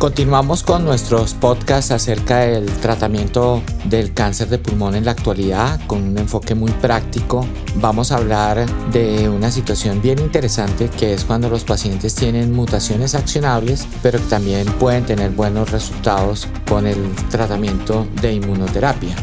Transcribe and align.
Continuamos 0.00 0.62
con 0.62 0.86
nuestros 0.86 1.34
podcasts 1.34 1.90
acerca 1.90 2.38
del 2.38 2.64
tratamiento 2.78 3.62
del 3.84 4.14
cáncer 4.14 4.48
de 4.48 4.56
pulmón 4.56 4.94
en 4.94 5.04
la 5.04 5.10
actualidad 5.10 5.78
con 5.86 6.02
un 6.02 6.16
enfoque 6.16 6.54
muy 6.54 6.72
práctico. 6.72 7.46
Vamos 7.74 8.10
a 8.10 8.16
hablar 8.16 8.64
de 8.92 9.28
una 9.28 9.50
situación 9.50 10.00
bien 10.00 10.18
interesante 10.18 10.88
que 10.88 11.12
es 11.12 11.26
cuando 11.26 11.50
los 11.50 11.64
pacientes 11.64 12.14
tienen 12.14 12.50
mutaciones 12.50 13.14
accionables 13.14 13.86
pero 14.02 14.18
también 14.20 14.64
pueden 14.78 15.04
tener 15.04 15.32
buenos 15.32 15.70
resultados 15.70 16.48
con 16.66 16.86
el 16.86 17.14
tratamiento 17.28 18.06
de 18.22 18.32
inmunoterapia. 18.32 19.14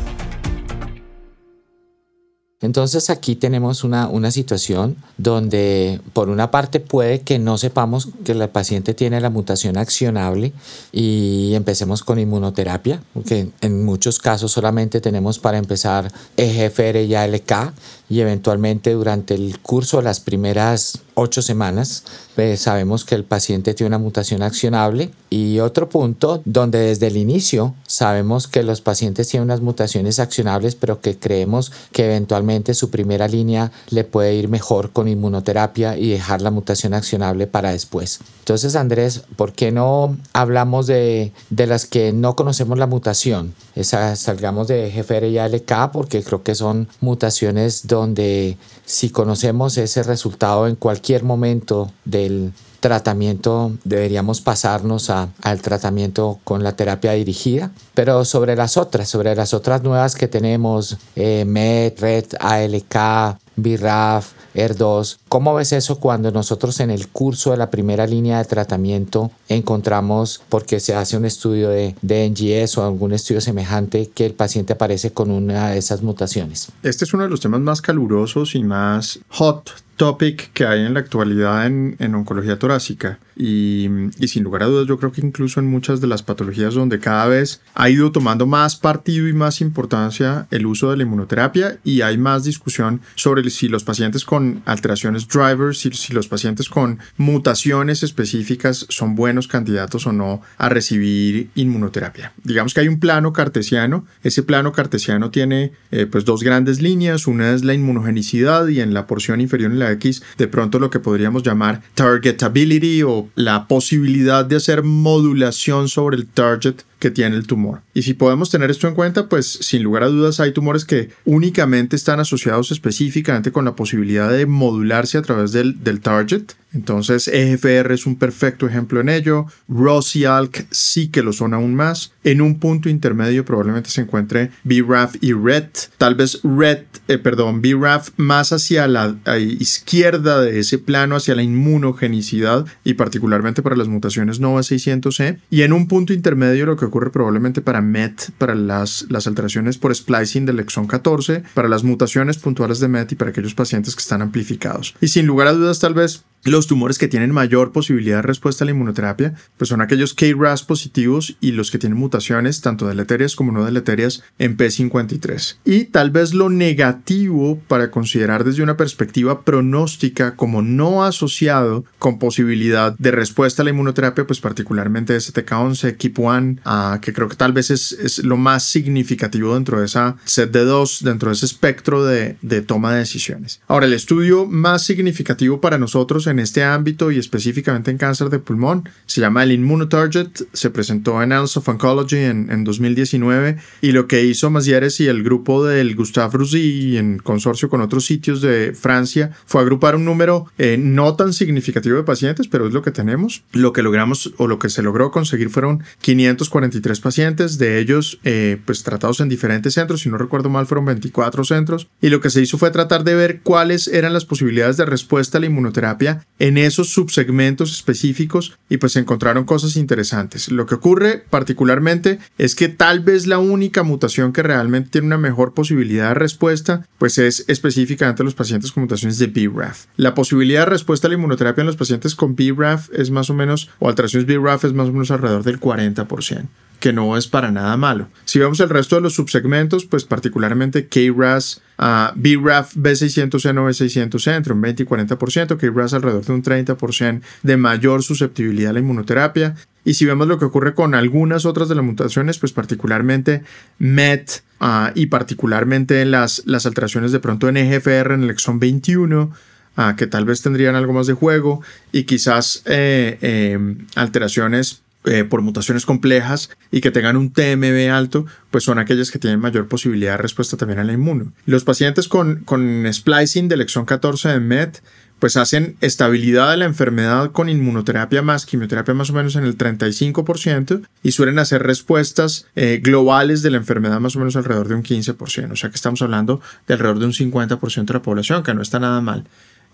Entonces 2.59 3.11
aquí 3.11 3.35
tenemos 3.35 3.83
una, 3.83 4.07
una, 4.07 4.31
situación 4.31 4.97
donde 5.17 6.01
por 6.13 6.29
una 6.29 6.49
parte 6.49 6.79
puede 6.79 7.21
que 7.21 7.37
no 7.37 7.59
sepamos 7.59 8.09
que 8.25 8.31
el 8.31 8.49
paciente 8.49 8.95
tiene 8.95 9.21
la 9.21 9.29
mutación 9.29 9.77
accionable 9.77 10.53
y 10.91 11.53
empecemos 11.53 12.03
con 12.03 12.17
inmunoterapia, 12.17 13.03
porque 13.13 13.49
en 13.61 13.85
muchos 13.85 14.17
casos 14.17 14.53
solamente 14.53 15.01
tenemos 15.01 15.37
para 15.37 15.59
empezar 15.59 16.11
EGFR 16.35 17.03
y 17.03 17.13
ALK 17.13 17.73
y 18.09 18.21
eventualmente 18.21 18.93
durante 18.93 19.35
el 19.35 19.59
curso, 19.59 20.01
las 20.01 20.19
primeras 20.19 20.99
ocho 21.13 21.41
semanas, 21.41 22.03
pues 22.35 22.61
sabemos 22.61 23.03
que 23.03 23.15
el 23.15 23.23
paciente 23.23 23.73
tiene 23.73 23.87
una 23.87 23.97
mutación 23.97 24.43
accionable. 24.43 25.11
Y 25.29 25.59
otro 25.59 25.89
punto 25.89 26.41
donde 26.45 26.79
desde 26.79 27.07
el 27.07 27.17
inicio 27.17 27.73
sabemos 27.85 28.47
que 28.47 28.63
los 28.63 28.81
pacientes 28.81 29.27
tienen 29.27 29.45
unas 29.45 29.61
mutaciones 29.61 30.19
accionables, 30.19 30.75
pero 30.75 31.01
que 31.01 31.17
creemos 31.17 31.71
que 31.91 32.05
eventualmente 32.05 32.73
su 32.75 32.89
primera 32.89 33.27
línea 33.27 33.71
le 33.89 34.03
puede 34.03 34.35
ir 34.35 34.47
mejor 34.47 34.91
con 34.91 35.07
inmunoterapia 35.07 35.97
y 35.97 36.09
dejar 36.09 36.41
la 36.41 36.51
mutación 36.51 36.93
accionable 36.93 37.47
para 37.47 37.71
después. 37.71 38.19
Entonces, 38.39 38.75
Andrés, 38.75 39.23
¿por 39.35 39.51
qué 39.51 39.71
no 39.71 40.15
hablamos 40.31 40.87
de, 40.87 41.33
de 41.49 41.67
las 41.67 41.85
que 41.85 42.13
no 42.13 42.35
conocemos 42.35 42.77
la 42.77 42.87
mutación? 42.87 43.53
Esa, 43.77 44.15
salgamos 44.15 44.67
de 44.67 44.91
GFR 44.91 45.27
y 45.27 45.37
ALK 45.37 45.91
porque 45.93 46.23
creo 46.23 46.41
que 46.41 46.55
son 46.55 46.87
mutaciones 46.99 47.85
donde 47.85 48.57
si 48.85 49.11
conocemos 49.11 49.77
ese 49.77 50.01
resultado 50.01 50.67
en 50.67 50.75
cualquier 50.75 51.23
momento 51.23 51.91
del 52.03 52.53
tratamiento 52.79 53.71
deberíamos 53.83 54.41
pasarnos 54.41 55.11
a, 55.11 55.29
al 55.43 55.61
tratamiento 55.61 56.39
con 56.43 56.63
la 56.63 56.75
terapia 56.75 57.11
dirigida 57.13 57.71
pero 57.93 58.25
sobre 58.25 58.55
las 58.55 58.77
otras 58.77 59.09
sobre 59.09 59.35
las 59.35 59.53
otras 59.53 59.83
nuevas 59.83 60.15
que 60.15 60.27
tenemos 60.27 60.97
eh, 61.15 61.43
MET, 61.45 61.99
RED, 61.99 62.25
ALK 62.39 63.37
BRAF, 63.57 64.33
ER2. 64.55 65.17
¿Cómo 65.29 65.53
ves 65.55 65.73
eso 65.73 65.99
cuando 65.99 66.31
nosotros 66.31 66.79
en 66.79 66.89
el 66.89 67.07
curso 67.07 67.51
de 67.51 67.57
la 67.57 67.69
primera 67.69 68.07
línea 68.07 68.37
de 68.37 68.45
tratamiento 68.45 69.31
encontramos, 69.49 70.41
porque 70.49 70.79
se 70.79 70.95
hace 70.95 71.17
un 71.17 71.25
estudio 71.25 71.69
de, 71.69 71.95
de 72.01 72.29
NGS 72.29 72.77
o 72.77 72.85
algún 72.85 73.13
estudio 73.13 73.41
semejante, 73.41 74.09
que 74.13 74.25
el 74.25 74.33
paciente 74.33 74.73
aparece 74.73 75.11
con 75.11 75.31
una 75.31 75.71
de 75.71 75.77
esas 75.77 76.01
mutaciones? 76.01 76.71
Este 76.83 77.05
es 77.05 77.13
uno 77.13 77.23
de 77.23 77.29
los 77.29 77.41
temas 77.41 77.61
más 77.61 77.81
calurosos 77.81 78.55
y 78.55 78.63
más 78.63 79.19
hot 79.29 79.87
topic 79.97 80.53
que 80.53 80.65
hay 80.65 80.85
en 80.85 80.93
la 80.93 81.01
actualidad 81.01 81.65
en, 81.65 81.95
en 81.99 82.15
oncología 82.15 82.57
torácica. 82.57 83.19
Y, 83.35 83.87
y, 84.17 84.29
sin 84.29 84.43
lugar 84.43 84.63
a 84.63 84.65
dudas 84.65 84.87
yo 84.87 84.97
creo 84.97 85.11
que 85.11 85.21
incluso 85.21 85.59
en 85.59 85.67
muchas 85.67 86.01
de 86.01 86.07
las 86.07 86.23
patologías 86.23 86.73
donde 86.73 86.99
cada 86.99 87.27
vez 87.27 87.61
ha 87.75 87.87
ido 87.87 88.11
tomando 88.11 88.47
más 88.47 88.75
partido 88.75 89.27
y 89.27 89.33
más 89.33 89.61
importancia 89.61 90.47
el 90.49 90.65
uso 90.65 90.89
de 90.89 90.97
la 90.97 91.03
inmunoterapia 91.03 91.77
y 91.83 92.01
hay 92.01 92.17
más 92.17 92.45
discusión 92.45 93.01
sobre 93.13 93.47
si 93.51 93.67
los 93.67 93.83
pacientes 93.83 94.25
con 94.25 94.63
alteraciones 94.65 95.26
drivers, 95.27 95.79
si, 95.79 96.13
los 96.13 96.27
pacientes 96.27 96.69
con 96.69 96.99
mutaciones 97.17 98.03
específicas 98.03 98.85
son 98.89 99.15
buenos 99.15 99.47
candidatos 99.47 100.07
o 100.07 100.13
no 100.13 100.41
a 100.57 100.69
recibir 100.69 101.49
inmunoterapia. 101.55 102.33
Digamos 102.43 102.73
que 102.73 102.81
hay 102.81 102.87
un 102.87 102.99
plano 102.99 103.33
cartesiano, 103.33 104.05
ese 104.23 104.43
plano 104.43 104.71
cartesiano 104.71 105.31
tiene 105.31 105.71
eh, 105.91 106.05
pues 106.05 106.25
dos 106.25 106.43
grandes 106.43 106.81
líneas, 106.81 107.27
una 107.27 107.53
es 107.53 107.63
la 107.63 107.73
inmunogenicidad 107.73 108.67
y 108.67 108.81
en 108.81 108.93
la 108.93 109.07
porción 109.07 109.41
inferior 109.41 109.71
en 109.71 109.79
la 109.79 109.91
X 109.91 110.23
de 110.37 110.47
pronto 110.47 110.79
lo 110.79 110.89
que 110.89 110.99
podríamos 110.99 111.43
llamar 111.43 111.81
targetability 111.93 113.03
o 113.03 113.29
la 113.35 113.67
posibilidad 113.67 114.45
de 114.45 114.57
hacer 114.57 114.83
modulación 114.83 115.89
sobre 115.89 116.17
el 116.17 116.27
target 116.27 116.81
que 116.99 117.11
tiene 117.11 117.35
el 117.35 117.47
tumor. 117.47 117.81
Y 117.93 118.03
si 118.03 118.13
podemos 118.13 118.49
tener 118.49 118.71
esto 118.71 118.87
en 118.87 118.95
cuenta, 118.95 119.29
pues 119.29 119.47
sin 119.47 119.83
lugar 119.83 120.03
a 120.03 120.07
dudas 120.07 120.39
hay 120.39 120.51
tumores 120.51 120.85
que 120.85 121.09
únicamente 121.25 121.95
están 121.95 122.19
asociados 122.19 122.71
específicamente 122.71 123.51
con 123.51 123.65
la 123.65 123.75
posibilidad 123.75 124.31
de 124.31 124.45
modularse 124.45 125.17
a 125.17 125.21
través 125.21 125.51
del, 125.51 125.83
del 125.83 126.01
target. 126.01 126.43
Entonces 126.73 127.27
EGFR 127.27 127.93
es 127.93 128.05
un 128.05 128.17
perfecto 128.17 128.67
ejemplo 128.67 128.99
en 128.99 129.09
ello. 129.09 129.45
ROS 129.67 130.15
y 130.15 130.25
sí 130.71 131.07
que 131.07 131.23
lo 131.23 131.33
son 131.33 131.53
aún 131.53 131.75
más. 131.75 132.11
En 132.23 132.41
un 132.41 132.59
punto 132.59 132.89
intermedio 132.89 133.45
probablemente 133.45 133.89
se 133.89 134.01
encuentre 134.01 134.51
BRAF 134.63 135.15
y 135.21 135.33
RET. 135.33 135.89
Tal 135.97 136.15
vez 136.15 136.41
RET, 136.43 136.85
eh, 137.07 137.17
perdón, 137.17 137.61
BRAF 137.61 138.09
más 138.17 138.51
hacia 138.51 138.87
la 138.87 139.15
izquierda 139.37 140.41
de 140.41 140.59
ese 140.59 140.77
plano, 140.77 141.15
hacia 141.15 141.35
la 141.35 141.43
inmunogenicidad 141.43 142.65
y 142.83 142.93
particularmente 142.95 143.61
para 143.61 143.77
las 143.77 143.87
mutaciones 143.87 144.39
NOVA 144.39 144.61
600E. 144.61 145.39
Y 145.49 145.61
en 145.61 145.73
un 145.73 145.87
punto 145.87 146.13
intermedio 146.13 146.65
lo 146.65 146.75
que 146.75 146.85
ocurre 146.87 147.11
probablemente 147.11 147.61
para 147.61 147.81
MET, 147.81 148.31
para 148.37 148.55
las, 148.55 149.05
las 149.09 149.27
alteraciones 149.27 149.77
por 149.77 149.93
splicing 149.95 150.45
del 150.45 150.59
exón 150.59 150.87
14, 150.87 151.43
para 151.53 151.67
las 151.67 151.83
mutaciones 151.83 152.37
puntuales 152.37 152.79
de 152.79 152.87
MET 152.87 153.11
y 153.11 153.15
para 153.15 153.31
aquellos 153.31 153.53
pacientes 153.53 153.95
que 153.95 154.01
están 154.01 154.21
amplificados. 154.21 154.95
Y 155.01 155.09
sin 155.09 155.27
lugar 155.27 155.47
a 155.47 155.53
dudas, 155.53 155.79
tal 155.79 155.93
vez 155.93 156.23
los 156.47 156.67
tumores 156.67 156.97
que 156.97 157.07
tienen 157.07 157.31
mayor 157.31 157.71
posibilidad 157.71 158.17
de 158.17 158.21
respuesta 158.23 158.63
a 158.63 158.65
la 158.65 158.71
inmunoterapia, 158.71 159.35
pues 159.57 159.69
son 159.69 159.81
aquellos 159.81 160.13
KRAS 160.13 160.63
positivos 160.63 161.35
y 161.41 161.51
los 161.51 161.71
que 161.71 161.77
tienen 161.77 161.97
mutaciones 161.97 162.61
tanto 162.61 162.87
deleterias 162.87 163.35
como 163.35 163.51
no 163.51 163.65
deleterias 163.65 164.23
en 164.39 164.57
P53. 164.57 165.57
Y 165.65 165.85
tal 165.85 166.11
vez 166.11 166.33
lo 166.33 166.49
negativo 166.49 167.59
para 167.67 167.91
considerar 167.91 168.43
desde 168.43 168.63
una 168.63 168.77
perspectiva 168.77 169.41
pronóstica 169.41 170.35
como 170.35 170.61
no 170.61 171.03
asociado 171.03 171.85
con 171.99 172.19
posibilidad 172.19 172.95
de 172.97 173.11
respuesta 173.11 173.61
a 173.61 173.65
la 173.65 173.71
inmunoterapia, 173.71 174.27
pues 174.27 174.39
particularmente 174.39 175.15
STK11, 175.15 175.97
KEAP1, 175.97 176.59
uh, 176.65 176.99
que 177.01 177.13
creo 177.13 177.29
que 177.29 177.35
tal 177.35 177.53
vez 177.53 177.71
es, 177.71 177.91
es, 177.91 178.19
lo 178.19 178.37
más 178.37 178.63
significativo 178.63 179.53
dentro 179.53 179.79
de 179.79 179.85
esa 179.85 180.17
set 180.25 180.51
de 180.51 180.63
dos, 180.63 181.03
dentro 181.03 181.29
de 181.29 181.35
ese 181.35 181.45
espectro 181.45 182.05
de, 182.05 182.37
de 182.41 182.61
toma 182.61 182.93
de 182.93 182.99
decisiones. 182.99 183.61
Ahora, 183.67 183.85
el 183.85 183.93
estudio 183.93 184.45
más 184.45 184.83
significativo 184.83 185.61
para 185.61 185.77
nosotros 185.77 186.27
en 186.27 186.36
este 186.39 186.63
ámbito 186.63 187.11
y 187.11 187.19
específicamente 187.19 187.91
en 187.91 187.97
cáncer 187.97 188.29
de 188.29 188.39
pulmón. 188.39 188.89
Se 189.05 189.21
llama 189.21 189.43
el 189.43 189.51
Immunotarget, 189.51 190.47
se 190.53 190.69
presentó 190.69 191.21
en 191.21 191.27
Annals 191.31 191.57
of 191.57 191.67
Oncology 191.67 192.17
en, 192.17 192.49
en 192.49 192.63
2019 192.63 193.57
y 193.81 193.91
lo 193.91 194.07
que 194.07 194.23
hizo 194.23 194.49
Mazieres 194.49 194.99
y 194.99 195.07
el 195.07 195.23
grupo 195.23 195.65
del 195.65 195.95
Gustave 195.95 196.37
Roussy 196.37 196.97
en 196.97 197.19
consorcio 197.19 197.69
con 197.69 197.81
otros 197.81 198.05
sitios 198.05 198.41
de 198.41 198.73
Francia 198.73 199.31
fue 199.45 199.61
agrupar 199.61 199.95
un 199.95 200.05
número 200.05 200.45
eh, 200.57 200.77
no 200.79 201.15
tan 201.15 201.33
significativo 201.33 201.97
de 201.97 202.03
pacientes, 202.03 202.47
pero 202.47 202.67
es 202.67 202.73
lo 202.73 202.81
que 202.81 202.91
tenemos. 202.91 203.43
Lo 203.51 203.73
que 203.73 203.83
logramos 203.83 204.33
o 204.37 204.47
lo 204.47 204.59
que 204.59 204.69
se 204.69 204.81
logró 204.81 205.11
conseguir 205.11 205.49
fueron 205.49 205.83
543 206.01 206.99
pacientes, 206.99 207.57
de 207.57 207.79
ellos 207.79 208.19
eh, 208.23 208.57
pues 208.65 208.83
tratados 208.83 209.19
en 209.19 209.29
diferentes 209.29 209.73
centros, 209.73 210.01
si 210.01 210.09
no 210.09 210.17
recuerdo 210.17 210.49
mal 210.49 210.67
fueron 210.67 210.85
24 210.85 211.43
centros, 211.43 211.87
y 212.01 212.09
lo 212.09 212.21
que 212.21 212.29
se 212.29 212.41
hizo 212.41 212.57
fue 212.57 212.71
tratar 212.71 213.03
de 213.03 213.15
ver 213.15 213.41
cuáles 213.41 213.87
eran 213.87 214.13
las 214.13 214.25
posibilidades 214.25 214.77
de 214.77 214.85
respuesta 214.85 215.37
a 215.37 215.41
la 215.41 215.47
inmunoterapia 215.47 216.16
en 216.39 216.57
esos 216.57 216.89
subsegmentos 216.89 217.71
específicos 217.71 218.57
y 218.69 218.77
pues 218.77 218.95
encontraron 218.95 219.45
cosas 219.45 219.75
interesantes. 219.75 220.51
Lo 220.51 220.65
que 220.65 220.75
ocurre 220.75 221.23
particularmente 221.29 222.19
es 222.37 222.55
que 222.55 222.69
tal 222.69 222.99
vez 222.99 223.27
la 223.27 223.39
única 223.39 223.83
mutación 223.83 224.33
que 224.33 224.43
realmente 224.43 224.89
tiene 224.91 225.07
una 225.07 225.17
mejor 225.17 225.53
posibilidad 225.53 226.09
de 226.09 226.13
respuesta 226.15 226.87
pues 226.97 227.17
es 227.17 227.45
específicamente 227.47 228.23
los 228.23 228.35
pacientes 228.35 228.71
con 228.71 228.83
mutaciones 228.83 229.17
de 229.19 229.27
BRAF. 229.27 229.85
La 229.95 230.13
posibilidad 230.13 230.61
de 230.61 230.71
respuesta 230.71 231.07
a 231.07 231.09
la 231.09 231.15
inmunoterapia 231.15 231.61
en 231.61 231.67
los 231.67 231.77
pacientes 231.77 232.15
con 232.15 232.35
BRAF 232.35 232.89
es 232.93 233.11
más 233.11 233.29
o 233.29 233.33
menos, 233.33 233.69
o 233.79 233.89
alteraciones 233.89 234.27
BRAF 234.27 234.65
es 234.65 234.73
más 234.73 234.89
o 234.89 234.93
menos 234.93 235.11
alrededor 235.11 235.43
del 235.43 235.59
40% 235.59 236.47
que 236.79 236.93
no 236.93 237.17
es 237.17 237.27
para 237.27 237.51
nada 237.51 237.75
malo. 237.77 238.07
Si 238.25 238.39
vemos 238.39 238.59
el 238.59 238.69
resto 238.69 238.95
de 238.95 239.01
los 239.01 239.15
subsegmentos, 239.15 239.85
pues 239.85 240.05
particularmente 240.05 240.87
KRAS, 240.87 241.61
uh, 241.79 242.13
BRAF, 242.15 242.75
B600N 242.75 243.57
o 243.57 243.67
B600C 243.67 244.35
entre 244.35 244.53
un 244.53 244.61
20 244.61 244.83
y 244.83 244.85
40%, 244.85 245.57
KRAS 245.57 245.93
alrededor 245.93 246.25
de 246.25 246.33
un 246.33 246.43
30% 246.43 247.21
de 247.43 247.57
mayor 247.57 248.03
susceptibilidad 248.03 248.71
a 248.71 248.73
la 248.73 248.79
inmunoterapia. 248.79 249.55
Y 249.83 249.95
si 249.95 250.05
vemos 250.05 250.27
lo 250.27 250.37
que 250.37 250.45
ocurre 250.45 250.75
con 250.75 250.95
algunas 250.95 251.45
otras 251.45 251.69
de 251.69 251.75
las 251.75 251.85
mutaciones, 251.85 252.37
pues 252.37 252.51
particularmente 252.51 253.43
MET 253.79 254.43
uh, 254.59 254.91
y 254.93 255.07
particularmente 255.07 256.03
las, 256.05 256.43
las 256.45 256.65
alteraciones 256.65 257.11
de 257.11 257.19
pronto 257.19 257.47
en 257.47 257.57
EGFR 257.57 258.11
en 258.11 258.23
el 258.23 258.29
exón 258.29 258.59
21, 258.59 259.31
uh, 259.77 259.95
que 259.95 260.05
tal 260.05 260.25
vez 260.25 260.41
tendrían 260.41 260.75
algo 260.75 260.93
más 260.93 261.07
de 261.07 261.13
juego, 261.13 261.61
y 261.91 262.03
quizás 262.03 262.63
eh, 262.65 263.17
eh, 263.21 263.57
alteraciones 263.95 264.81
eh, 265.07 265.23
por 265.23 265.41
mutaciones 265.41 265.85
complejas 265.85 266.49
y 266.71 266.81
que 266.81 266.91
tengan 266.91 267.17
un 267.17 267.31
TMB 267.31 267.91
alto, 267.91 268.25
pues 268.51 268.63
son 268.63 268.79
aquellas 268.79 269.11
que 269.11 269.19
tienen 269.19 269.39
mayor 269.39 269.67
posibilidad 269.67 270.11
de 270.11 270.17
respuesta 270.17 270.57
también 270.57 270.79
a 270.79 270.83
la 270.83 270.93
inmuno. 270.93 271.33
Los 271.45 271.63
pacientes 271.63 272.07
con, 272.07 272.43
con 272.43 272.85
splicing 272.91 273.47
del 273.47 273.61
exón 273.61 273.85
14 273.85 274.29
de 274.29 274.39
MET, 274.39 274.81
pues 275.19 275.37
hacen 275.37 275.77
estabilidad 275.81 276.51
de 276.51 276.57
la 276.57 276.65
enfermedad 276.65 277.31
con 277.31 277.49
inmunoterapia 277.49 278.21
más 278.21 278.45
quimioterapia 278.45 278.93
más 278.93 279.09
o 279.09 279.13
menos 279.13 279.35
en 279.35 279.45
el 279.45 279.57
35% 279.57 280.83
y 281.03 281.11
suelen 281.11 281.39
hacer 281.39 281.63
respuestas 281.63 282.45
eh, 282.55 282.79
globales 282.83 283.41
de 283.41 283.51
la 283.51 283.57
enfermedad 283.57 283.99
más 283.99 284.15
o 284.15 284.19
menos 284.19 284.35
alrededor 284.35 284.67
de 284.67 284.75
un 284.75 284.83
15%. 284.83 285.51
O 285.51 285.55
sea 285.55 285.69
que 285.69 285.75
estamos 285.75 286.01
hablando 286.01 286.41
de 286.67 286.73
alrededor 286.75 286.99
de 286.99 287.05
un 287.05 287.13
50% 287.13 287.85
de 287.85 287.93
la 287.93 288.01
población, 288.01 288.43
que 288.43 288.53
no 288.53 288.61
está 288.61 288.79
nada 288.79 289.01
mal. 289.01 289.25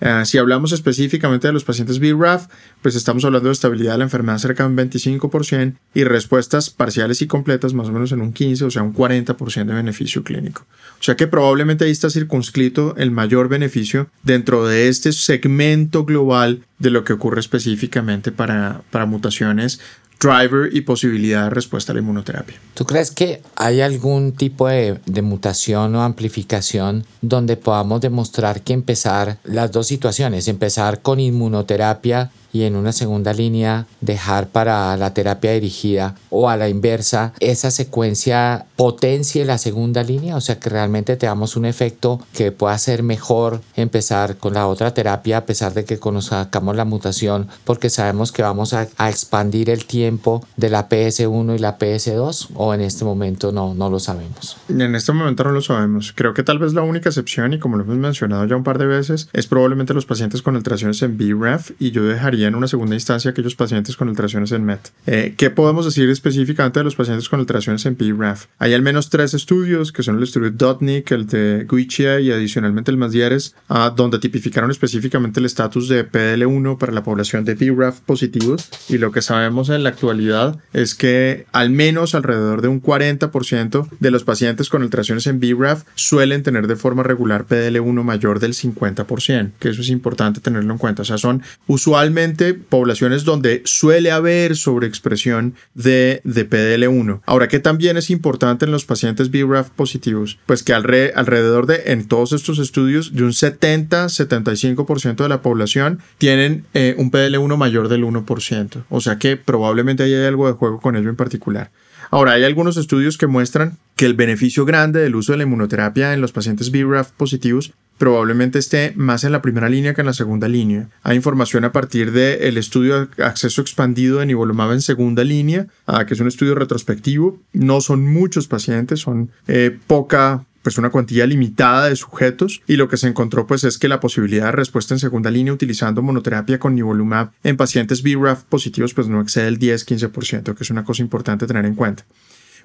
Eh, 0.06 0.26
si 0.26 0.38
hablamos 0.38 0.74
específicamente 0.74 1.48
de 1.48 1.54
los 1.54 1.64
pacientes 1.64 1.98
BRAF, 1.98 2.48
pues 2.82 2.94
estamos 2.96 3.24
hablando 3.24 3.48
de 3.48 3.54
estabilidad 3.54 3.94
de 3.94 4.00
la 4.00 4.04
enfermedad 4.04 4.38
cerca 4.38 4.64
de 4.64 4.70
un 4.70 4.76
25% 4.76 5.76
y 5.94 6.04
respuestas 6.04 6.70
parciales 6.70 7.22
y 7.22 7.28
completas 7.28 7.74
más 7.74 7.88
o 7.88 7.94
menos 7.94 8.12
en 8.12 8.20
un 8.20 8.34
15, 8.34 8.66
o 8.66 8.70
sea, 8.70 8.84
un 8.84 8.94
40% 8.94 9.66
de 9.66 9.74
beneficio 9.74 10.26
clínico. 10.26 10.66
O 11.00 11.04
sea 11.04 11.16
que 11.16 11.28
probablemente 11.28 11.86
ahí 11.86 11.92
está 11.92 12.10
circunscrito 12.10 12.96
el 12.98 13.12
mayor 13.12 13.48
beneficio 13.48 14.10
dentro 14.24 14.68
de 14.68 14.90
este 14.90 15.14
segmento 15.14 16.04
global 16.04 16.66
de 16.80 16.90
lo 16.90 17.06
que 17.06 17.14
ocurre 17.14 17.40
específicamente 17.40 18.34
para, 18.34 18.82
para 18.92 19.06
mutaciones 19.06 19.80
driver 20.24 20.74
y 20.74 20.82
posibilidad 20.82 21.44
de 21.46 21.50
respuesta 21.50 21.92
a 21.92 21.96
la 21.96 22.02
inmunoterapia. 22.02 22.56
¿Tú 22.74 22.86
crees 22.86 23.12
que 23.12 23.42
hay 23.56 23.82
algún 23.82 24.32
tipo 24.32 24.68
de, 24.68 25.00
de, 25.06 25.22
mutación 25.22 25.96
o 25.96 26.02
amplificación 26.02 27.06
donde 27.22 27.58
podamos 27.58 28.02
demostrar 28.02 28.62
que 28.62 28.74
empezar 28.74 29.38
las 29.44 29.72
dos 29.72 29.88
situaciones, 29.88 30.48
empezar 30.48 31.02
con 31.02 31.20
inmunoterapia 31.20 32.32
y 32.54 32.64
en 32.64 32.76
una 32.76 32.94
segunda 32.94 33.34
línea 33.34 33.88
dejar 34.00 34.48
para 34.48 34.96
la 34.96 35.14
terapia 35.14 35.52
dirigida 35.52 36.16
o 36.30 36.50
a 36.50 36.56
la 36.56 36.70
inversa 36.70 37.34
esa 37.40 37.72
secuencia 37.72 38.68
potencie 38.76 39.44
la 39.44 39.58
segunda 39.58 40.04
línea, 40.04 40.38
o 40.38 40.42
sea 40.42 40.60
que 40.60 40.70
realmente 40.70 41.18
tengamos 41.18 41.58
un 41.58 41.66
efecto 41.66 42.22
que 42.34 42.52
pueda 42.52 42.78
ser 42.78 43.04
mejor 43.04 43.62
empezar 43.76 44.38
con 44.38 44.54
la 44.54 44.68
otra 44.68 44.94
terapia 44.94 45.38
a 45.38 45.46
pesar 45.46 45.74
de 45.74 45.84
que 45.84 46.00
conozcamos 46.00 46.76
la 46.76 46.86
mutación 46.86 47.48
porque 47.66 47.90
sabemos 47.90 48.32
que 48.32 48.44
vamos 48.44 48.74
a, 48.74 48.88
a 48.98 49.10
expandir 49.10 49.70
el 49.70 49.86
tiempo 49.86 50.46
de 50.56 50.70
la 50.70 50.88
PS1 50.88 51.56
y 51.56 51.60
la 51.60 51.80
PS2 51.80 52.50
o 52.54 52.74
en 52.74 52.82
este 52.82 53.04
momento 53.04 53.52
no, 53.52 53.74
no 53.74 53.90
lo 53.90 54.00
sabemos. 54.00 54.58
En 54.70 54.96
este 54.96 55.12
momento 55.12 55.44
no 55.44 55.52
lo 55.52 55.62
sabemos. 55.62 56.14
Creo 56.16 56.34
que 56.34 56.44
tal 56.44 56.60
vez 56.60 56.74
la 56.74 56.82
única 56.82 57.10
excepción 57.10 57.54
y 57.54 57.60
como 57.60 57.78
lo 57.78 57.84
hemos 57.84 57.98
mencionado 57.98 58.46
ya 58.46 58.56
un 58.56 58.64
par 58.64 58.78
de 58.78 58.86
veces 58.86 59.30
es 59.34 59.48
probablemente 59.48 59.94
los 59.94 60.06
pacientes 60.06 60.42
con 60.42 60.56
alteraciones 60.56 61.02
en 61.02 61.18
BRAF 61.18 61.72
y 61.80 61.92
yo 61.92 62.04
dejaría 62.04 62.43
en 62.48 62.56
una 62.56 62.68
segunda 62.68 62.96
instancia 62.96 63.32
aquellos 63.32 63.56
pacientes 63.56 63.96
con 63.96 64.10
alteraciones 64.10 64.52
en 64.52 64.64
MET. 64.66 64.92
Eh, 65.06 65.34
¿Qué 65.38 65.50
podemos 65.50 65.86
decir 65.86 66.10
específicamente 66.10 66.80
de 66.80 66.84
los 66.84 66.96
pacientes 66.96 67.30
con 67.30 67.40
alteraciones 67.40 67.86
en 67.86 67.98
BRAF? 67.98 68.46
Hay 68.60 68.74
al 68.74 68.82
menos 68.82 69.10
tres 69.10 69.34
estudios, 69.34 69.92
que 69.92 70.04
son 70.04 70.18
el 70.18 70.24
estudio 70.24 70.52
Dotnik, 70.52 71.12
el 71.12 71.28
de 71.28 71.66
Guichia 71.70 72.20
y 72.20 72.32
adicionalmente 72.32 72.92
el 72.92 72.98
Masdieres, 72.98 73.56
uh, 73.70 73.90
donde 73.96 74.20
tipificaron 74.20 74.72
específicamente 74.72 75.40
el 75.40 75.46
estatus 75.46 75.88
de 75.88 76.10
PDL1 76.10 76.78
para 76.78 76.92
la 76.92 77.04
población 77.04 77.46
de 77.46 77.56
BRAF 77.56 78.02
positivos. 78.02 78.70
Y 78.90 78.98
lo 78.98 79.12
que 79.12 79.22
sabemos 79.22 79.70
en 79.70 79.84
la 79.84 79.90
actualidad 79.90 80.58
es 80.74 80.96
que 80.96 81.46
al 81.52 81.70
menos 81.70 82.16
alrededor 82.16 82.62
de 82.62 82.68
un 82.68 82.82
40% 82.82 83.88
de 84.00 84.12
los 84.12 84.24
pacientes 84.24 84.70
con 84.70 84.82
alteraciones 84.82 85.28
en 85.28 85.40
BRAF 85.40 85.84
suelen 85.96 86.44
tener 86.44 86.68
de 86.68 86.76
forma 86.76 87.04
regular 87.04 87.46
PDL1 87.48 88.04
mayor 88.04 88.40
del 88.40 88.54
50%, 88.54 89.52
que 89.60 89.70
eso 89.70 89.82
es 89.82 89.90
importante 89.90 90.42
tenerlo 90.42 90.74
en 90.74 90.78
cuenta. 90.78 91.02
O 91.04 91.06
sea, 91.06 91.18
son 91.18 91.42
usualmente 91.68 92.33
poblaciones 92.70 93.24
donde 93.24 93.62
suele 93.66 94.12
haber 94.12 94.56
sobreexpresión 94.56 95.56
de, 95.74 96.22
de 96.24 96.50
PDL1. 96.50 97.22
Ahora, 97.26 97.48
¿qué 97.48 97.60
también 97.60 97.98
es 97.98 98.10
importante 98.10 98.66
en 98.66 98.72
los 98.72 98.86
pacientes 98.86 99.32
BRAF 99.32 99.70
positivos? 99.70 100.40
Pues 100.46 100.64
que 100.64 100.74
alrededor 100.74 101.66
de, 101.66 101.84
en 101.88 102.08
todos 102.08 102.34
estos 102.34 102.60
estudios, 102.60 103.14
de 103.14 103.24
un 103.24 103.32
70-75% 103.32 105.16
de 105.16 105.30
la 105.30 105.42
población 105.42 106.00
tienen 106.18 106.66
eh, 106.74 106.96
un 106.98 107.12
PDL1 107.12 107.58
mayor 107.58 107.90
del 107.90 108.04
1%. 108.04 108.84
O 108.90 109.02
sea 109.02 109.18
que 109.18 109.38
probablemente 109.38 110.04
hay 110.04 110.16
algo 110.16 110.48
de 110.48 110.54
juego 110.54 110.80
con 110.80 110.96
ello 110.96 111.10
en 111.10 111.16
particular. 111.16 111.72
Ahora, 112.12 112.34
hay 112.34 112.44
algunos 112.44 112.78
estudios 112.78 113.18
que 113.18 113.26
muestran 113.26 113.80
que 113.96 114.06
el 114.06 114.14
beneficio 114.14 114.66
grande 114.66 115.00
del 115.00 115.16
uso 115.16 115.32
de 115.32 115.40
la 115.40 115.46
inmunoterapia 115.46 116.14
en 116.14 116.22
los 116.22 116.32
pacientes 116.32 116.72
BRAF 116.72 117.12
positivos 117.12 117.74
probablemente 117.98 118.60
esté 118.60 118.94
más 118.96 119.24
en 119.24 119.32
la 119.32 119.42
primera 119.42 119.70
línea 119.70 119.94
que 119.94 120.02
en 120.02 120.08
la 120.08 120.14
segunda 120.14 120.48
línea. 120.48 120.90
Hay 121.04 121.16
información 121.16 121.64
a 121.66 121.72
partir 121.72 122.12
del 122.12 122.58
estudio 122.58 123.06
de 123.06 123.24
acceso 123.24 123.62
expandido 123.62 124.20
de 124.20 124.26
nivolumab 124.26 124.72
en 124.72 124.82
segunda 124.82 125.24
línea, 125.24 125.68
ah, 125.86 126.06
que 126.06 126.14
es 126.14 126.20
un 126.20 126.28
estudio 126.28 126.56
retrospectivo. 126.56 127.40
No 127.54 127.82
son 127.82 128.06
muchos 128.06 128.48
pacientes, 128.48 129.00
son 129.00 129.32
eh, 129.48 129.78
poca 129.88 130.46
pues 130.64 130.78
una 130.78 130.90
cuantía 130.90 131.28
limitada 131.28 131.90
de 131.90 131.96
sujetos 131.96 132.62
y 132.68 132.78
lo 132.78 132.88
que 132.88 132.98
se 132.98 133.08
encontró 133.08 133.46
pues 133.46 133.66
es 133.66 133.78
que 133.78 133.90
la 133.90 134.00
posibilidad 134.00 134.46
de 134.46 134.54
respuesta 134.54 134.96
en 134.96 135.00
segunda 135.00 135.30
línea 135.30 135.54
utilizando 135.54 136.02
monoterapia 136.02 136.58
con 136.58 136.74
nivolumab 136.74 137.32
en 137.44 137.58
pacientes 137.58 138.02
BRAF 138.02 138.44
positivos 138.44 138.94
pues 138.94 139.08
no 139.08 139.22
excede 139.22 139.50
el 139.50 139.60
10-15%, 139.60 140.56
que 140.56 140.64
es 140.64 140.70
una 140.72 140.86
cosa 140.86 141.02
importante 141.02 141.46
tener 141.46 141.66
en 141.66 141.76
cuenta. 141.76 142.06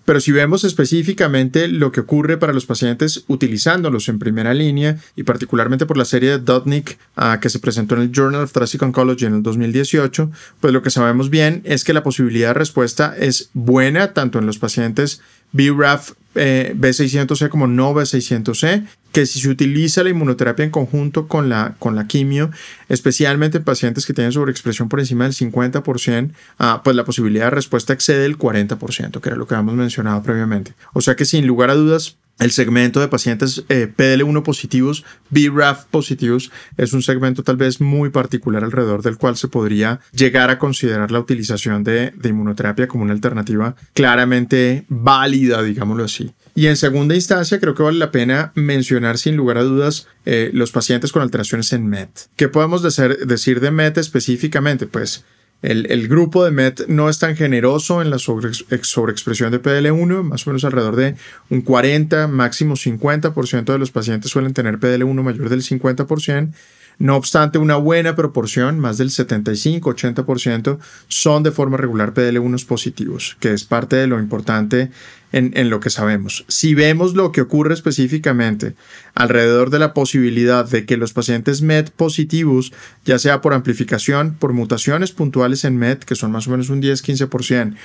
Pero 0.08 0.20
si 0.20 0.32
vemos 0.32 0.64
específicamente 0.64 1.68
lo 1.68 1.92
que 1.92 2.00
ocurre 2.00 2.38
para 2.38 2.54
los 2.54 2.64
pacientes 2.64 3.24
utilizándolos 3.26 4.08
en 4.08 4.18
primera 4.18 4.54
línea 4.54 4.96
y 5.16 5.24
particularmente 5.24 5.84
por 5.84 5.98
la 5.98 6.06
serie 6.06 6.30
de 6.30 6.38
Dotnik 6.38 6.96
uh, 7.18 7.38
que 7.42 7.50
se 7.50 7.58
presentó 7.58 7.94
en 7.94 8.00
el 8.00 8.10
Journal 8.10 8.40
of 8.40 8.52
Thoracic 8.52 8.80
Oncology 8.80 9.26
en 9.26 9.34
el 9.34 9.42
2018, 9.42 10.30
pues 10.60 10.72
lo 10.72 10.80
que 10.80 10.88
sabemos 10.88 11.28
bien 11.28 11.60
es 11.64 11.84
que 11.84 11.92
la 11.92 12.02
posibilidad 12.02 12.48
de 12.48 12.54
respuesta 12.54 13.14
es 13.18 13.50
buena 13.52 14.14
tanto 14.14 14.38
en 14.38 14.46
los 14.46 14.56
pacientes 14.56 15.20
BRAF 15.52 16.12
eh, 16.34 16.74
B600C 16.74 17.50
como 17.50 17.66
no 17.66 17.92
B600C, 17.92 18.86
que 19.12 19.26
si 19.26 19.40
se 19.40 19.48
utiliza 19.48 20.02
la 20.02 20.10
inmunoterapia 20.10 20.64
en 20.64 20.70
conjunto 20.70 21.28
con 21.28 21.48
la, 21.48 21.74
con 21.78 21.96
la 21.96 22.06
quimio, 22.06 22.50
especialmente 22.88 23.58
en 23.58 23.64
pacientes 23.64 24.06
que 24.06 24.14
tienen 24.14 24.32
sobreexpresión 24.32 24.88
por 24.88 25.00
encima 25.00 25.24
del 25.24 25.34
50%, 25.34 26.32
ah, 26.58 26.82
pues 26.84 26.96
la 26.96 27.04
posibilidad 27.04 27.46
de 27.46 27.50
respuesta 27.50 27.92
excede 27.92 28.26
el 28.26 28.38
40%, 28.38 29.20
que 29.20 29.28
era 29.28 29.36
lo 29.36 29.46
que 29.46 29.54
habíamos 29.54 29.74
mencionado 29.74 30.22
previamente. 30.22 30.74
O 30.92 31.00
sea 31.00 31.16
que 31.16 31.24
sin 31.24 31.46
lugar 31.46 31.70
a 31.70 31.74
dudas, 31.74 32.16
el 32.38 32.52
segmento 32.52 33.00
de 33.00 33.08
pacientes 33.08 33.64
eh, 33.68 33.92
PDL1 33.94 34.42
positivos, 34.42 35.04
BRAF 35.30 35.86
positivos, 35.86 36.52
es 36.76 36.92
un 36.92 37.02
segmento 37.02 37.42
tal 37.42 37.56
vez 37.56 37.80
muy 37.80 38.10
particular 38.10 38.62
alrededor 38.62 39.02
del 39.02 39.16
cual 39.16 39.36
se 39.36 39.48
podría 39.48 40.00
llegar 40.12 40.50
a 40.50 40.58
considerar 40.58 41.10
la 41.10 41.18
utilización 41.18 41.82
de, 41.82 42.12
de 42.14 42.28
inmunoterapia 42.28 42.86
como 42.86 43.02
una 43.02 43.12
alternativa 43.12 43.74
claramente 43.92 44.84
válida, 44.88 45.62
digámoslo 45.62 46.04
así. 46.04 46.32
Y 46.54 46.66
en 46.66 46.76
segunda 46.76 47.14
instancia, 47.14 47.60
creo 47.60 47.74
que 47.74 47.82
vale 47.82 47.98
la 47.98 48.10
pena 48.10 48.52
mencionar 48.54 49.18
sin 49.18 49.36
lugar 49.36 49.58
a 49.58 49.62
dudas 49.62 50.06
eh, 50.26 50.50
los 50.52 50.72
pacientes 50.72 51.12
con 51.12 51.22
alteraciones 51.22 51.72
en 51.72 51.86
MET. 51.86 52.10
¿Qué 52.36 52.48
podemos 52.48 52.82
decir 52.82 53.60
de 53.60 53.70
MET 53.70 53.98
específicamente? 53.98 54.86
Pues 54.86 55.24
el, 55.60 56.06
grupo 56.06 56.44
de 56.44 56.52
MET 56.52 56.86
no 56.86 57.08
es 57.08 57.18
tan 57.18 57.34
generoso 57.34 58.00
en 58.00 58.10
la 58.10 58.18
sobreexpresión 58.18 59.50
de 59.50 59.60
PDL1, 59.60 60.22
más 60.22 60.46
o 60.46 60.50
menos 60.50 60.64
alrededor 60.64 60.94
de 60.94 61.16
un 61.50 61.62
40, 61.62 62.28
máximo 62.28 62.76
50% 62.76 63.64
de 63.64 63.78
los 63.78 63.90
pacientes 63.90 64.30
suelen 64.30 64.54
tener 64.54 64.78
PDL1 64.78 65.22
mayor 65.22 65.48
del 65.48 65.62
50%. 65.62 66.52
No 66.98 67.16
obstante, 67.16 67.58
una 67.58 67.76
buena 67.76 68.16
proporción, 68.16 68.80
más 68.80 68.98
del 68.98 69.10
75-80%, 69.10 70.78
son 71.06 71.44
de 71.44 71.52
forma 71.52 71.76
regular 71.76 72.12
PDL1 72.12 72.66
positivos, 72.66 73.36
que 73.38 73.52
es 73.52 73.62
parte 73.62 73.94
de 73.94 74.08
lo 74.08 74.18
importante 74.18 74.90
en, 75.30 75.70
lo 75.70 75.78
que 75.78 75.90
sabemos. 75.90 76.44
Si 76.48 76.74
vemos 76.74 77.14
lo 77.14 77.30
que 77.30 77.42
ocurre 77.42 77.74
específicamente 77.74 78.74
alrededor 79.14 79.70
de 79.70 79.78
la 79.78 79.94
posibilidad 79.94 80.68
de 80.68 80.86
que 80.86 80.96
los 80.96 81.12
pacientes 81.12 81.62
MET 81.62 81.90
positivos, 81.90 82.72
ya 83.04 83.18
sea 83.20 83.40
por 83.42 83.54
amplificación, 83.54 84.34
por 84.34 84.52
mutaciones 84.52 85.12
puntuales 85.12 85.64
en 85.64 85.76
MET, 85.76 86.02
que 86.04 86.16
son 86.16 86.32
más 86.32 86.48
o 86.48 86.50
menos 86.50 86.68
un 86.68 86.82
10-15%, 86.82 87.76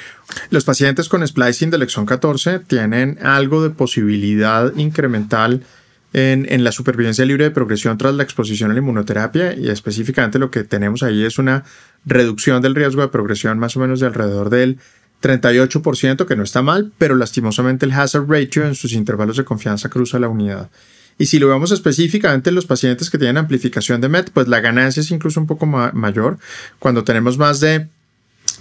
los 0.50 0.64
pacientes 0.64 1.08
con 1.08 1.28
splicing 1.28 1.70
del 1.70 1.84
exón 1.84 2.08
14 2.08 2.60
tienen 2.60 3.20
algo 3.22 3.62
de 3.62 3.70
posibilidad 3.70 4.74
incremental 4.76 5.64
en, 6.14 6.64
la 6.64 6.72
supervivencia 6.72 7.26
libre 7.26 7.46
de 7.46 7.52
progresión 7.52 7.98
tras 7.98 8.14
la 8.14 8.24
exposición 8.24 8.70
a 8.70 8.74
la 8.74 8.80
inmunoterapia 8.80 9.56
y 9.56 9.70
específicamente 9.70 10.40
lo 10.40 10.52
que 10.52 10.64
tenemos 10.64 11.02
ahí 11.02 11.24
es 11.26 11.40
una 11.40 11.64
reducción 12.06 12.62
del 12.62 12.76
riesgo 12.76 13.02
de 13.02 13.08
progresión 13.08 13.58
más 13.58 13.76
o 13.76 13.80
menos 13.80 14.00
de 14.00 14.06
alrededor 14.06 14.50
del 14.50 14.78
38%, 15.22 16.26
que 16.26 16.36
no 16.36 16.44
está 16.44 16.62
mal, 16.62 16.92
pero 16.98 17.16
lastimosamente 17.16 17.86
el 17.86 17.94
hazard 17.94 18.30
ratio 18.30 18.66
en 18.66 18.76
sus 18.76 18.94
intervalos 18.94 19.38
de 19.38 19.46
confianza 19.46 19.90
cruza 19.90 20.20
la 20.20 20.28
unidad. 20.28 20.70
Y 21.18 21.28
si 21.28 21.40
lo 21.40 21.48
vemos 21.48 21.72
específicamente 21.72 22.50
en 22.50 22.56
los 22.56 22.66
pacientes 22.66 23.10
que 23.10 23.18
tienen 23.18 23.38
amplificación 23.38 24.02
de 24.02 24.10
MET, 24.10 24.32
pues 24.32 24.48
la 24.48 24.60
ganancia 24.60 25.02
es 25.02 25.12
incluso 25.12 25.40
un 25.40 25.48
poco 25.48 25.66
mayor. 25.66 26.38
Cuando 26.80 27.04
tenemos 27.04 27.38
más 27.38 27.60
de 27.60 27.88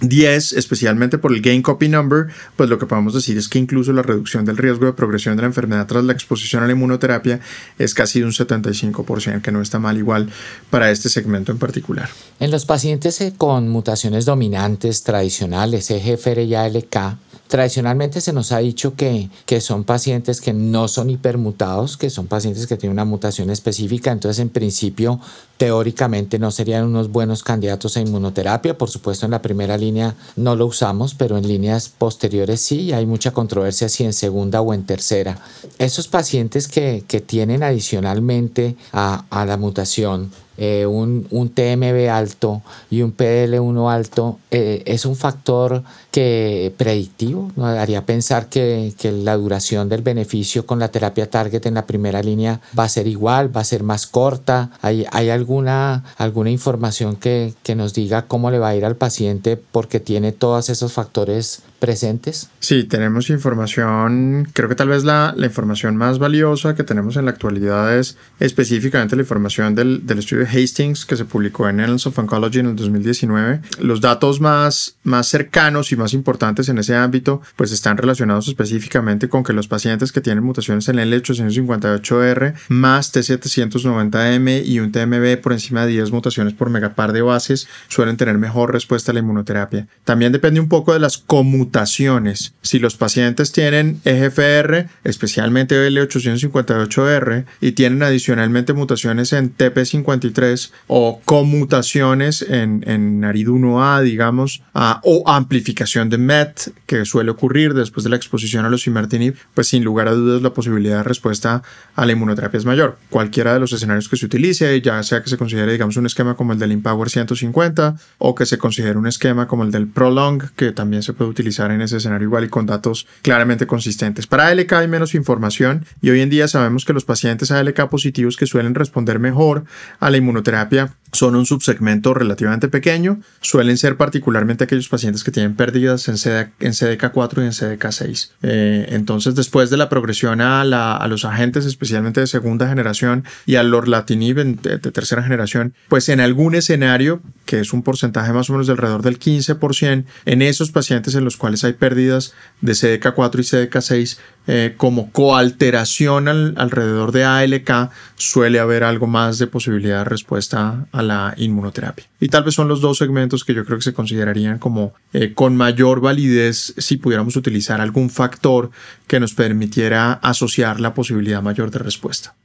10, 0.01 0.53
especialmente 0.53 1.17
por 1.17 1.33
el 1.33 1.41
gain 1.41 1.61
copy 1.61 1.89
number, 1.89 2.27
pues 2.55 2.69
lo 2.69 2.79
que 2.79 2.85
podemos 2.85 3.13
decir 3.13 3.37
es 3.37 3.47
que 3.47 3.59
incluso 3.59 3.93
la 3.93 4.01
reducción 4.01 4.45
del 4.45 4.57
riesgo 4.57 4.85
de 4.85 4.93
progresión 4.93 5.35
de 5.35 5.41
la 5.41 5.47
enfermedad 5.47 5.87
tras 5.87 6.03
la 6.03 6.13
exposición 6.13 6.63
a 6.63 6.67
la 6.67 6.73
inmunoterapia 6.73 7.39
es 7.77 7.93
casi 7.93 8.21
un 8.23 8.31
75%, 8.31 9.41
que 9.41 9.51
no 9.51 9.61
está 9.61 9.79
mal 9.79 9.97
igual 9.97 10.29
para 10.69 10.91
este 10.91 11.09
segmento 11.09 11.51
en 11.51 11.57
particular. 11.57 12.09
En 12.39 12.51
los 12.51 12.65
pacientes 12.65 13.21
eh, 13.21 13.33
con 13.37 13.69
mutaciones 13.69 14.25
dominantes 14.25 15.03
tradicionales, 15.03 15.89
EGFR 15.91 16.41
y 16.41 16.55
ALK, 16.55 17.17
Tradicionalmente 17.47 18.19
se 18.19 18.33
nos 18.33 18.51
ha 18.51 18.59
dicho 18.59 18.95
que, 18.95 19.29
que 19.45 19.61
son 19.61 19.83
pacientes 19.83 20.41
que 20.41 20.53
no 20.53 20.87
son 20.87 21.09
hipermutados, 21.09 21.97
que 21.97 22.09
son 22.09 22.25
pacientes 22.25 22.65
que 22.65 22.77
tienen 22.77 22.93
una 22.93 23.05
mutación 23.05 23.51
específica, 23.51 24.11
entonces 24.11 24.39
en 24.39 24.49
principio 24.49 25.19
teóricamente 25.57 26.39
no 26.39 26.51
serían 26.51 26.85
unos 26.85 27.11
buenos 27.11 27.43
candidatos 27.43 27.95
a 27.95 28.01
inmunoterapia. 28.01 28.77
Por 28.77 28.89
supuesto 28.89 29.25
en 29.25 29.31
la 29.31 29.41
primera 29.41 29.77
línea 29.77 30.15
no 30.35 30.55
lo 30.55 30.65
usamos, 30.65 31.13
pero 31.13 31.37
en 31.37 31.47
líneas 31.47 31.89
posteriores 31.89 32.59
sí, 32.59 32.91
hay 32.91 33.05
mucha 33.05 33.31
controversia 33.31 33.87
si 33.87 34.03
en 34.03 34.13
segunda 34.13 34.61
o 34.61 34.73
en 34.73 34.85
tercera. 34.85 35.37
Esos 35.77 36.07
pacientes 36.07 36.67
que, 36.67 37.03
que 37.07 37.21
tienen 37.21 37.61
adicionalmente 37.61 38.75
a, 38.91 39.25
a 39.29 39.45
la 39.45 39.57
mutación 39.57 40.31
eh, 40.57 40.85
un, 40.85 41.27
un, 41.31 41.49
TMB 41.49 42.09
alto 42.11 42.61
y 42.91 43.01
un 43.01 43.15
PDL1 43.15 43.91
alto 43.91 44.39
eh, 44.51 44.83
es 44.85 45.05
un 45.05 45.15
factor 45.15 45.83
que 46.11 46.71
predictivo, 46.77 47.51
¿no? 47.55 47.65
haría 47.65 48.05
pensar 48.05 48.49
que, 48.49 48.93
que, 48.99 49.11
la 49.11 49.35
duración 49.35 49.89
del 49.89 50.03
beneficio 50.03 50.67
con 50.67 50.77
la 50.77 50.89
terapia 50.89 51.27
target 51.29 51.65
en 51.65 51.73
la 51.73 51.87
primera 51.87 52.21
línea 52.21 52.61
va 52.77 52.83
a 52.83 52.89
ser 52.89 53.07
igual, 53.07 53.55
va 53.55 53.61
a 53.61 53.65
ser 53.65 53.81
más 53.81 54.05
corta. 54.05 54.69
¿Hay, 54.81 55.07
hay 55.11 55.31
alguna, 55.31 56.03
alguna 56.17 56.51
información 56.51 57.15
que, 57.15 57.53
que 57.63 57.73
nos 57.75 57.95
diga 57.95 58.27
cómo 58.27 58.51
le 58.51 58.59
va 58.59 58.69
a 58.69 58.75
ir 58.75 58.85
al 58.85 58.95
paciente 58.95 59.57
porque 59.57 59.99
tiene 59.99 60.33
todos 60.33 60.69
esos 60.69 60.93
factores 60.93 61.63
presentes? 61.83 62.49
Sí, 62.61 62.85
tenemos 62.85 63.29
información, 63.29 64.47
creo 64.53 64.69
que 64.69 64.75
tal 64.75 64.87
vez 64.87 65.03
la, 65.03 65.33
la, 65.35 65.47
información 65.47 65.97
más 65.97 66.17
valiosa 66.17 66.75
que 66.75 66.83
tenemos 66.85 67.17
en 67.17 67.25
la 67.25 67.31
actualidad 67.31 67.97
es 67.97 68.15
específicamente 68.39 69.17
la 69.17 69.23
información 69.23 69.75
del, 69.75 70.07
del, 70.07 70.19
estudio 70.19 70.45
de 70.45 70.49
Hastings 70.49 71.05
que 71.05 71.17
se 71.17 71.25
publicó 71.25 71.67
en 71.67 71.81
Annals 71.81 72.07
of 72.07 72.17
Oncology 72.17 72.59
en 72.59 72.67
el 72.67 72.77
2019. 72.77 73.59
Los 73.81 73.99
datos 73.99 74.39
más, 74.39 74.95
más 75.03 75.27
cercanos 75.27 75.91
y 75.91 75.97
más 75.97 76.13
importantes 76.13 76.69
en 76.69 76.77
ese 76.77 76.95
ámbito 76.95 77.41
pues 77.57 77.73
están 77.73 77.97
relacionados 77.97 78.47
específicamente 78.47 79.27
con 79.27 79.43
que 79.43 79.51
los 79.51 79.67
pacientes 79.67 80.13
que 80.13 80.21
tienen 80.21 80.45
mutaciones 80.45 80.87
en 80.87 80.99
el 80.99 81.11
L858R 81.11 82.53
más 82.69 83.13
T790M 83.13 84.65
y 84.65 84.79
un 84.79 84.93
TMB 84.93 85.41
por 85.41 85.51
encima 85.51 85.85
de 85.85 85.91
10 85.91 86.13
mutaciones 86.13 86.53
por 86.53 86.69
megapar 86.69 87.11
de 87.11 87.23
bases 87.23 87.67
suelen 87.89 88.15
tener 88.15 88.37
mejor 88.37 88.71
respuesta 88.71 89.11
a 89.11 89.13
la 89.15 89.19
inmunoterapia. 89.19 89.85
También 90.05 90.31
depende 90.31 90.61
un 90.61 90.69
poco 90.69 90.93
de 90.93 91.01
las 91.01 91.17
conmutaciones 91.17 91.72
mutaciones. 91.73 92.53
Si 92.61 92.77
los 92.77 92.95
pacientes 92.95 93.51
tienen 93.51 93.99
EGFR, 94.05 94.89
especialmente 95.03 95.75
L858R, 95.89 97.45
y 97.61 97.71
tienen 97.71 98.03
adicionalmente 98.03 98.73
mutaciones 98.73 99.33
en 99.33 99.57
TP53 99.57 100.71
o 100.85 101.19
conmutaciones 101.25 102.43
en, 102.43 102.83
en 102.87 103.21
NARID1A, 103.23 104.03
digamos, 104.03 104.61
o 104.73 105.23
amplificación 105.25 106.09
de 106.11 106.19
MET, 106.19 106.73
que 106.85 107.05
suele 107.05 107.31
ocurrir 107.31 107.73
después 107.73 108.03
de 108.03 108.11
la 108.11 108.17
exposición 108.17 108.65
a 108.65 108.69
los 108.69 108.85
imertinib, 108.85 109.35
pues 109.55 109.69
sin 109.69 109.83
lugar 109.83 110.07
a 110.07 110.11
dudas 110.11 110.43
la 110.43 110.53
posibilidad 110.53 110.97
de 110.97 111.03
respuesta 111.03 111.63
a 111.95 112.05
la 112.05 112.11
inmunoterapia 112.11 112.59
es 112.59 112.65
mayor. 112.65 112.99
Cualquiera 113.09 113.55
de 113.55 113.59
los 113.59 113.73
escenarios 113.73 114.09
que 114.09 114.17
se 114.17 114.27
utilice, 114.27 114.79
ya 114.81 115.01
sea 115.01 115.23
que 115.23 115.29
se 115.29 115.37
considere, 115.37 115.71
digamos, 115.71 115.97
un 115.97 116.05
esquema 116.05 116.35
como 116.35 116.53
el 116.53 116.59
del 116.59 116.71
Empower 116.71 117.09
150 117.09 117.95
o 118.19 118.35
que 118.35 118.45
se 118.45 118.59
considere 118.59 118.99
un 118.99 119.07
esquema 119.07 119.47
como 119.47 119.63
el 119.63 119.71
del 119.71 119.87
Prolong, 119.87 120.51
que 120.55 120.71
también 120.71 121.01
se 121.01 121.13
puede 121.13 121.31
utilizar 121.31 121.62
en 121.71 121.81
ese 121.81 121.97
escenario 121.97 122.27
igual 122.27 122.45
y 122.45 122.49
con 122.49 122.65
datos 122.65 123.07
claramente 123.21 123.67
consistentes. 123.67 124.27
Para 124.27 124.47
ALK 124.47 124.73
hay 124.73 124.87
menos 124.87 125.15
información 125.15 125.85
y 126.01 126.09
hoy 126.09 126.21
en 126.21 126.29
día 126.29 126.47
sabemos 126.47 126.85
que 126.85 126.93
los 126.93 127.05
pacientes 127.05 127.51
ALK 127.51 127.89
positivos 127.89 128.37
que 128.37 128.45
suelen 128.45 128.75
responder 128.75 129.19
mejor 129.19 129.65
a 129.99 130.09
la 130.09 130.17
inmunoterapia 130.17 130.95
son 131.13 131.35
un 131.35 131.45
subsegmento 131.45 132.13
relativamente 132.13 132.67
pequeño, 132.67 133.19
suelen 133.41 133.77
ser 133.77 133.97
particularmente 133.97 134.65
aquellos 134.65 134.89
pacientes 134.89 135.23
que 135.23 135.31
tienen 135.31 135.55
pérdidas 135.55 136.07
en, 136.07 136.15
en 136.59 136.71
CDK4 136.71 137.37
y 137.37 137.45
en 137.45 137.51
CDK6. 137.51 138.31
Eh, 138.41 138.87
entonces, 138.89 139.35
después 139.35 139.69
de 139.69 139.77
la 139.77 139.89
progresión 139.89 140.41
a, 140.41 140.63
la, 140.65 140.95
a, 140.95 141.07
los 141.07 141.23
agentes, 141.23 141.65
especialmente 141.65 142.19
de 142.19 142.27
segunda 142.27 142.67
generación, 142.67 143.23
y 143.45 143.55
al 143.55 143.69
lorlatinib 143.69 144.37
de, 144.37 144.77
de, 144.77 144.91
tercera 144.91 145.23
generación, 145.23 145.73
pues 145.87 146.09
en 146.09 146.19
algún 146.19 146.55
escenario, 146.55 147.21
que 147.45 147.59
es 147.59 147.73
un 147.73 147.83
porcentaje 147.83 148.33
más 148.33 148.49
o 148.49 148.53
menos 148.53 148.67
de 148.67 148.73
alrededor 148.73 149.03
del 149.03 149.19
15%, 149.19 150.05
en 150.25 150.41
esos 150.41 150.71
pacientes 150.71 151.15
en 151.15 151.23
los 151.23 151.37
cuales 151.37 151.63
hay 151.63 151.73
pérdidas 151.73 152.33
de 152.61 152.73
CDK4 152.73 153.39
y 153.39 153.67
CDK6, 153.69 154.17
eh, 154.45 154.73
como 154.75 155.11
coalteración 155.11 156.27
al, 156.27 156.55
alrededor 156.57 157.11
de 157.11 157.23
ALK, 157.23 157.91
suele 158.15 158.59
haber 158.59 158.83
algo 158.83 159.07
más 159.07 159.37
de 159.37 159.47
posibilidad 159.47 159.99
de 159.99 160.03
respuesta 160.05 160.85
a 160.91 161.02
la 161.03 161.33
inmunoterapia. 161.37 162.05
Y 162.19 162.29
tal 162.29 162.43
vez 162.43 162.55
son 162.55 162.67
los 162.67 162.81
dos 162.81 162.97
segmentos 162.97 163.43
que 163.43 163.53
yo 163.53 163.65
creo 163.65 163.77
que 163.77 163.83
se 163.83 163.93
considerarían 163.93 164.59
como 164.59 164.93
eh, 165.13 165.33
con 165.33 165.55
mayor 165.55 166.01
validez 166.01 166.73
si 166.77 166.97
pudiéramos 166.97 167.35
utilizar 167.35 167.81
algún 167.81 168.09
factor 168.09 168.71
que 169.07 169.19
nos 169.19 169.33
permitiera 169.33 170.13
asociar 170.13 170.79
la 170.79 170.93
posibilidad 170.93 171.41
mayor 171.41 171.71
de 171.71 171.79
respuesta. 171.79 172.35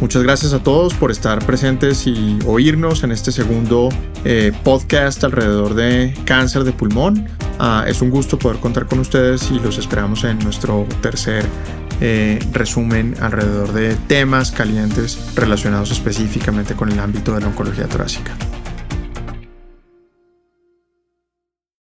Muchas 0.00 0.22
gracias 0.22 0.52
a 0.52 0.62
todos 0.62 0.92
por 0.92 1.10
estar 1.10 1.44
presentes 1.46 2.06
y 2.06 2.38
oírnos 2.46 3.04
en 3.04 3.12
este 3.12 3.32
segundo 3.32 3.88
eh, 4.24 4.52
podcast 4.64 5.22
alrededor 5.24 5.74
de 5.74 6.14
cáncer 6.24 6.64
de 6.64 6.72
pulmón. 6.72 7.26
Uh, 7.60 7.86
es 7.86 8.02
un 8.02 8.10
gusto 8.10 8.38
poder 8.38 8.58
contar 8.58 8.86
con 8.86 8.98
ustedes 8.98 9.50
y 9.50 9.60
los 9.60 9.78
esperamos 9.78 10.24
en 10.24 10.38
nuestro 10.40 10.86
tercer 11.00 11.46
eh, 12.06 12.38
resumen 12.52 13.14
alrededor 13.18 13.72
de 13.72 13.94
temas 13.94 14.50
calientes 14.52 15.18
relacionados 15.34 15.90
específicamente 15.90 16.74
con 16.74 16.92
el 16.92 17.00
ámbito 17.00 17.34
de 17.34 17.40
la 17.40 17.46
oncología 17.46 17.86
torácica. 17.86 18.36